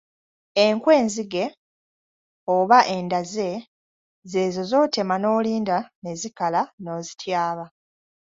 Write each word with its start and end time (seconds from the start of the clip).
Enku 0.65 0.87
enzige 0.99 1.45
oba 2.55 2.79
endaze 2.97 3.49
z’ezo 4.29 4.61
z’otema 4.69 5.15
n’olinda 5.19 5.77
ne 6.03 6.11
zikala 6.19 6.61
n’ozityaba. 6.83 7.65